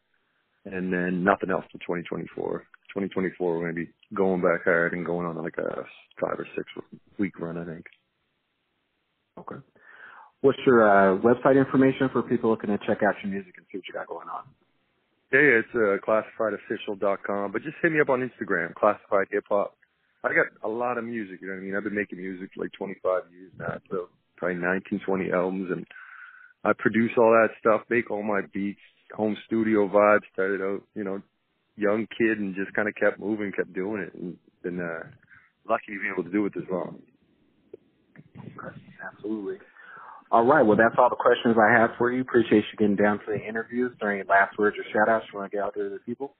and 0.65 0.93
then 0.93 1.25
nothing 1.25 1.51
else 1.51 1.65
till 1.73 1.81
2024. 1.81 2.61
2024, 2.95 3.59
we're 3.59 3.61
gonna 3.63 3.73
be 3.73 3.91
going 4.15 4.41
back 4.41 4.63
hard 4.63 4.93
and 4.93 5.05
going 5.05 5.27
on 5.27 5.37
like 5.43 5.59
a 5.59 5.83
five 6.21 6.39
or 6.39 6.47
six 6.55 6.71
week 7.19 7.41
run, 7.41 7.59
I 7.59 7.65
think. 7.65 7.87
Okay. 9.41 9.57
What's 10.41 10.59
your 10.65 10.87
uh, 10.87 11.19
website 11.19 11.59
information 11.59 12.11
for 12.13 12.23
people 12.23 12.51
looking 12.51 12.71
to 12.71 12.79
check 12.87 13.03
out 13.03 13.17
your 13.25 13.33
music 13.33 13.55
and 13.57 13.67
see 13.73 13.79
what 13.79 13.89
you 13.89 13.95
got 13.95 14.07
going 14.07 14.29
on? 14.29 14.45
Yeah, 15.33 15.41
yeah 15.41 15.61
it's 15.67 15.75
uh, 15.75 15.99
classifiedofficial.com, 16.07 17.51
but 17.51 17.63
just 17.63 17.77
hit 17.83 17.91
me 17.91 18.01
up 18.01 18.09
on 18.09 18.21
Instagram, 18.21 18.73
classified 18.75 19.27
hip 19.33 19.45
hop 19.49 19.75
I 20.25 20.29
got 20.29 20.47
a 20.65 20.69
lot 20.69 20.99
of 20.99 21.05
music, 21.05 21.39
you 21.41 21.47
know 21.47 21.55
what 21.55 21.61
I 21.61 21.65
mean? 21.65 21.77
I've 21.77 21.85
been 21.85 21.95
making 21.95 22.19
music 22.19 22.51
for 22.55 22.65
like 22.65 22.73
25 22.73 23.23
years 23.33 23.53
now, 23.59 23.79
so 23.91 24.09
probably 24.37 24.59
19, 24.59 25.01
20 25.07 25.33
albums, 25.33 25.71
and 25.71 25.87
I 26.65 26.73
produce 26.77 27.13
all 27.17 27.31
that 27.31 27.55
stuff, 27.61 27.83
make 27.89 28.11
all 28.11 28.23
my 28.23 28.41
beats, 28.53 28.81
home 29.15 29.37
studio 29.47 29.89
vibes, 29.89 30.27
started 30.33 30.61
out, 30.61 30.83
you 30.95 31.05
know, 31.05 31.23
young 31.77 32.07
kid 32.19 32.39
and 32.39 32.55
just 32.55 32.75
kind 32.75 32.89
of 32.89 32.95
kept 32.97 33.21
moving, 33.21 33.53
kept 33.53 33.73
doing 33.73 34.03
it, 34.03 34.15
and 34.15 34.37
been 34.63 34.81
uh, 34.81 35.07
lucky 35.69 35.95
to 35.95 36.01
be 36.01 36.11
able 36.13 36.25
to 36.25 36.31
do 36.31 36.45
it 36.47 36.53
this 36.55 36.65
long. 36.71 37.01
Absolutely. 39.15 39.59
All 40.31 40.45
right. 40.45 40.63
Well, 40.63 40.77
that's 40.77 40.95
all 40.99 41.09
the 41.09 41.17
questions 41.17 41.57
I 41.57 41.73
have 41.73 41.91
for 41.97 42.13
you. 42.13 42.21
Appreciate 42.21 42.65
you 42.71 42.79
getting 42.79 42.97
down 42.97 43.19
to 43.21 43.25
the 43.29 43.41
interviews. 43.41 43.93
During 44.01 44.21
any 44.21 44.29
last 44.29 44.59
words 44.59 44.77
or 44.77 44.85
shout 44.93 45.09
outs 45.09 45.25
you 45.33 45.39
want 45.39 45.51
to 45.51 45.57
get 45.57 45.65
out 45.65 45.73
there 45.75 45.89
to 45.89 45.95
the 45.95 46.01
people? 46.01 46.35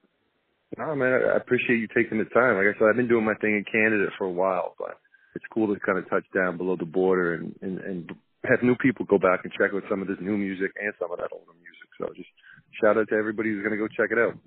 No, 0.79 0.95
man, 0.95 1.13
I 1.13 1.37
appreciate 1.37 1.79
you 1.79 1.89
taking 1.89 2.19
the 2.19 2.25
time. 2.27 2.55
Like 2.55 2.71
I 2.71 2.79
said, 2.79 2.87
I've 2.89 2.97
been 2.97 3.09
doing 3.09 3.25
my 3.25 3.35
thing 3.35 3.57
in 3.57 3.65
Canada 3.65 4.07
for 4.17 4.27
a 4.27 4.31
while, 4.31 4.77
but 4.79 5.01
it's 5.35 5.45
cool 5.53 5.67
to 5.75 5.81
kind 5.81 5.99
of 5.99 6.09
touch 6.09 6.25
down 6.33 6.57
below 6.57 6.77
the 6.77 6.85
border 6.85 7.35
and, 7.35 7.53
and, 7.63 7.79
and 7.81 8.13
have 8.45 8.63
new 8.63 8.77
people 8.77 9.05
go 9.05 9.19
back 9.19 9.41
and 9.43 9.53
check 9.53 9.73
out 9.75 9.83
some 9.91 10.03
of 10.03 10.07
this 10.07 10.19
new 10.21 10.37
music 10.37 10.71
and 10.81 10.95
some 11.01 11.11
of 11.11 11.19
that 11.19 11.31
older 11.33 11.51
music. 11.59 11.89
So 11.99 12.07
just 12.15 12.29
shout 12.81 12.97
out 12.97 13.09
to 13.09 13.17
everybody 13.17 13.51
who's 13.51 13.65
going 13.65 13.73
to 13.73 13.77
go 13.77 13.89
check 13.89 14.13
it 14.13 14.19
out. 14.19 14.39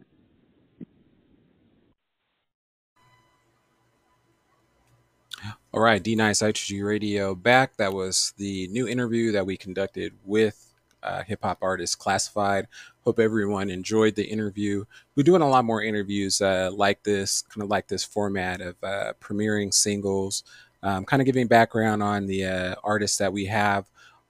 All 5.74 5.82
right, 5.82 6.02
D 6.02 6.16
Nice 6.16 6.42
I2G 6.42 6.86
Radio 6.86 7.36
back. 7.36 7.76
That 7.76 7.92
was 7.92 8.34
the 8.38 8.70
new 8.70 8.88
interview 8.88 9.34
that 9.34 9.46
we 9.46 9.58
conducted 9.58 10.14
with 10.24 10.71
uh, 11.03 11.24
hip 11.24 11.39
hop 11.43 11.60
artist 11.62 12.00
Classified. 12.00 12.67
Hope 13.03 13.20
everyone 13.20 13.70
enjoyed 13.70 14.15
the 14.15 14.25
interview. 14.25 14.86
We're 15.15 15.24
doing 15.24 15.41
a 15.41 15.50
lot 15.50 15.65
more 15.65 15.81
interviews 15.81 16.41
uh, 16.41 16.70
like 16.74 17.03
this, 17.03 17.41
kind 17.43 17.63
of 17.63 17.70
like 17.70 17.88
this 17.88 18.03
format 18.03 18.62
of 18.62 18.75
uh, 18.84 19.13
premiering 19.20 19.74
singles, 19.74 20.43
um, 20.84 21.05
kind 21.05 21.22
of 21.22 21.25
giving 21.25 21.48
background 21.48 22.03
on 22.03 22.27
the 22.27 22.46
uh, 22.46 22.75
artists 22.84 23.17
that 23.17 23.34
we 23.34 23.46
have 23.46 23.86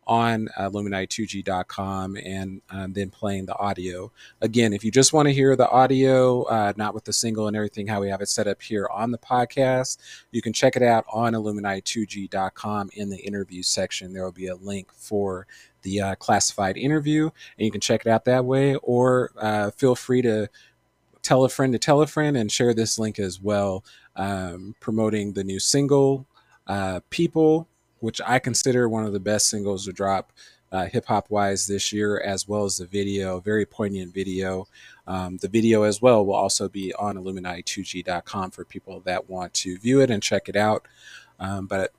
on 0.08 0.50
uh, 0.58 0.70
Illuminati2G.com 0.70 2.18
and 2.18 2.62
um, 2.70 2.94
then 2.94 3.10
playing 3.10 3.46
the 3.46 3.56
audio. 3.56 4.12
Again, 4.42 4.74
if 4.74 4.84
you 4.84 4.92
just 4.92 5.14
want 5.14 5.28
to 5.28 5.34
hear 5.34 5.56
the 5.56 5.70
audio, 5.70 6.44
uh, 6.44 6.74
not 6.76 6.94
with 6.94 7.06
the 7.06 7.14
single 7.14 7.48
and 7.48 7.56
everything, 7.56 7.88
how 7.88 8.02
we 8.02 8.10
have 8.10 8.22
it 8.22 8.28
set 8.28 8.48
up 8.48 8.62
here 8.62 8.90
on 8.92 9.12
the 9.12 9.18
podcast, 9.18 9.98
you 10.32 10.42
can 10.42 10.54
check 10.54 10.76
it 10.76 10.84
out 10.84 11.06
on 11.12 11.34
Illuminati2G.com 11.34 12.90
in 12.94 13.10
the 13.10 13.20
interview 13.20 13.64
section. 13.64 14.12
There 14.12 14.24
will 14.24 14.32
be 14.32 14.48
a 14.48 14.56
link 14.56 14.92
for 14.92 15.48
the 15.82 16.02
uh, 16.02 16.16
classified 16.16 16.78
interview, 16.78 17.26
and 17.26 17.66
you 17.66 17.72
can 17.72 17.82
check 17.82 18.06
it 18.06 18.10
out 18.10 18.26
that 18.26 18.46
way. 18.46 18.76
Or 18.76 19.32
uh, 19.38 19.72
feel 19.72 19.96
free 19.96 20.22
to 20.24 20.50
tell 21.22 21.44
a 21.44 21.50
friend 21.50 21.74
to 21.74 21.80
tell 21.80 22.02
a 22.02 22.08
friend 22.08 22.36
and 22.36 22.52
share 22.52 22.74
this 22.74 22.98
link 22.98 23.20
as 23.20 23.42
well, 23.42 23.84
um, 24.16 24.76
promoting 24.80 25.34
the 25.34 25.44
new 25.44 25.60
single, 25.60 26.26
uh, 26.68 27.00
People, 27.10 27.68
which 28.00 28.22
I 28.26 28.40
consider 28.40 28.90
one 28.90 29.06
of 29.06 29.14
the 29.14 29.20
best 29.20 29.50
singles 29.50 29.86
to 29.86 29.94
drop 29.94 30.32
uh, 30.72 30.86
hip 30.86 31.06
hop 31.06 31.30
wise 31.30 31.68
this 31.68 31.92
year, 31.92 32.20
as 32.22 32.48
well 32.48 32.64
as 32.64 32.78
the 32.78 32.86
video, 32.86 33.40
very 33.40 33.66
poignant 33.66 34.14
video. 34.14 34.68
Um, 35.06 35.38
the 35.38 35.50
video 35.50 35.84
as 35.84 36.02
well 36.02 36.26
will 36.26 36.36
also 36.36 36.70
be 36.70 36.94
on 36.94 37.18
Illuminati2G.com 37.18 38.52
for 38.52 38.64
people 38.64 39.02
that 39.02 39.30
want 39.30 39.54
to 39.56 39.78
view 39.78 40.00
it 40.00 40.10
and 40.10 40.24
check 40.24 40.48
it 40.48 40.56
out. 40.56 40.88
Um, 41.40 41.66
but 41.66 41.92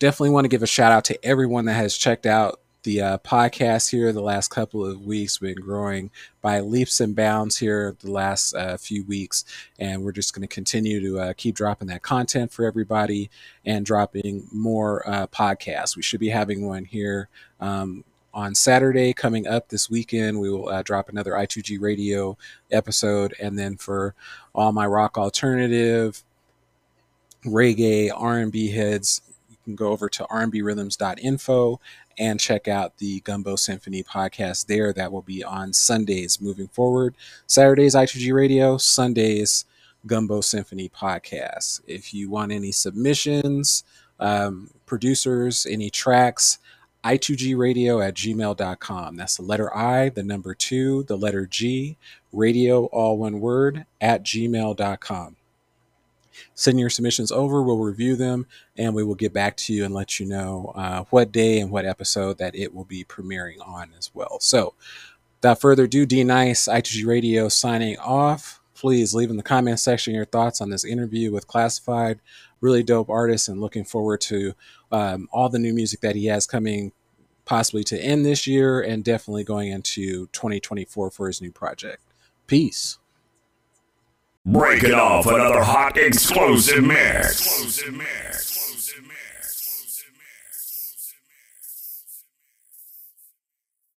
definitely 0.00 0.30
want 0.30 0.46
to 0.46 0.48
give 0.48 0.62
a 0.62 0.66
shout 0.66 0.90
out 0.90 1.04
to 1.04 1.24
everyone 1.24 1.66
that 1.66 1.74
has 1.74 1.96
checked 1.96 2.26
out 2.26 2.58
the 2.82 3.02
uh, 3.02 3.18
podcast 3.18 3.90
here 3.90 4.10
the 4.10 4.22
last 4.22 4.48
couple 4.48 4.84
of 4.84 5.04
weeks 5.04 5.36
been 5.36 5.54
growing 5.56 6.10
by 6.40 6.60
leaps 6.60 6.98
and 7.00 7.14
bounds 7.14 7.58
here 7.58 7.94
the 8.00 8.10
last 8.10 8.54
uh, 8.54 8.78
few 8.78 9.04
weeks 9.04 9.44
and 9.78 10.02
we're 10.02 10.10
just 10.10 10.34
going 10.34 10.40
to 10.40 10.52
continue 10.52 10.98
to 10.98 11.20
uh, 11.20 11.32
keep 11.36 11.54
dropping 11.54 11.88
that 11.88 12.00
content 12.00 12.50
for 12.50 12.64
everybody 12.64 13.28
and 13.66 13.84
dropping 13.84 14.48
more 14.50 15.06
uh, 15.06 15.26
podcasts 15.26 15.94
we 15.94 16.02
should 16.02 16.20
be 16.20 16.30
having 16.30 16.66
one 16.66 16.86
here 16.86 17.28
um, 17.60 18.02
on 18.32 18.54
Saturday 18.54 19.12
coming 19.12 19.48
up 19.48 19.68
this 19.68 19.90
weekend, 19.90 20.38
we 20.38 20.48
will 20.48 20.68
uh, 20.68 20.82
drop 20.82 21.08
another 21.08 21.32
I2G 21.32 21.80
radio 21.80 22.38
episode. 22.70 23.34
And 23.40 23.58
then 23.58 23.76
for 23.76 24.14
all 24.54 24.70
my 24.70 24.86
rock 24.86 25.18
alternative, 25.18 26.22
reggae, 27.44 28.08
R&B 28.14 28.70
heads, 28.70 29.22
can 29.64 29.74
go 29.74 29.88
over 29.88 30.08
to 30.08 30.24
rnbrhythms.info 30.24 31.80
and 32.18 32.40
check 32.40 32.68
out 32.68 32.98
the 32.98 33.20
Gumbo 33.20 33.56
Symphony 33.56 34.02
podcast 34.02 34.66
there. 34.66 34.92
That 34.92 35.12
will 35.12 35.22
be 35.22 35.42
on 35.42 35.72
Sundays 35.72 36.40
moving 36.40 36.68
forward. 36.68 37.14
Saturdays, 37.46 37.94
I2G 37.94 38.32
Radio, 38.32 38.76
Sundays, 38.76 39.64
Gumbo 40.06 40.40
Symphony 40.40 40.88
podcast. 40.88 41.80
If 41.86 42.12
you 42.12 42.30
want 42.30 42.52
any 42.52 42.72
submissions, 42.72 43.84
um, 44.18 44.70
producers, 44.86 45.66
any 45.66 45.90
tracks, 45.90 46.58
i2gradio 47.04 48.06
at 48.06 48.14
gmail.com. 48.14 49.16
That's 49.16 49.36
the 49.36 49.42
letter 49.42 49.74
I, 49.74 50.10
the 50.10 50.22
number 50.22 50.54
two, 50.54 51.04
the 51.04 51.16
letter 51.16 51.46
G, 51.46 51.96
radio, 52.32 52.84
all 52.86 53.16
one 53.18 53.40
word, 53.40 53.86
at 54.00 54.22
gmail.com. 54.22 55.36
Send 56.60 56.78
your 56.78 56.90
submissions 56.90 57.32
over, 57.32 57.62
we'll 57.62 57.78
review 57.78 58.16
them, 58.16 58.46
and 58.76 58.94
we 58.94 59.02
will 59.02 59.14
get 59.14 59.32
back 59.32 59.56
to 59.56 59.72
you 59.72 59.86
and 59.86 59.94
let 59.94 60.20
you 60.20 60.26
know 60.26 60.74
uh, 60.76 61.04
what 61.08 61.32
day 61.32 61.58
and 61.58 61.70
what 61.70 61.86
episode 61.86 62.36
that 62.36 62.54
it 62.54 62.74
will 62.74 62.84
be 62.84 63.02
premiering 63.02 63.66
on 63.66 63.92
as 63.96 64.10
well. 64.12 64.38
So, 64.40 64.74
without 65.38 65.58
further 65.58 65.84
ado, 65.84 66.04
D 66.04 66.22
Nice, 66.22 66.68
I2G 66.68 67.06
Radio 67.06 67.48
signing 67.48 67.96
off. 67.96 68.60
Please 68.74 69.14
leave 69.14 69.30
in 69.30 69.38
the 69.38 69.42
comment 69.42 69.80
section 69.80 70.14
your 70.14 70.26
thoughts 70.26 70.60
on 70.60 70.68
this 70.68 70.84
interview 70.84 71.32
with 71.32 71.46
Classified. 71.46 72.20
Really 72.60 72.82
dope 72.82 73.08
artist, 73.08 73.48
and 73.48 73.58
looking 73.58 73.84
forward 73.84 74.20
to 74.20 74.52
um, 74.92 75.30
all 75.32 75.48
the 75.48 75.58
new 75.58 75.72
music 75.72 76.00
that 76.00 76.14
he 76.14 76.26
has 76.26 76.46
coming 76.46 76.92
possibly 77.46 77.84
to 77.84 77.98
end 77.98 78.26
this 78.26 78.46
year 78.46 78.82
and 78.82 79.02
definitely 79.02 79.44
going 79.44 79.70
into 79.70 80.26
2024 80.26 81.10
for 81.10 81.26
his 81.26 81.40
new 81.40 81.50
project. 81.50 82.02
Peace. 82.46 82.99
Breaking 84.46 84.94
off 84.94 85.26
another 85.26 85.62
hot 85.62 85.98
explosive 85.98 86.82
mix. 86.82 87.28
Explosive 87.44 87.94
mix. 87.94 88.08
Explosive 88.40 89.06
mix. 89.06 89.29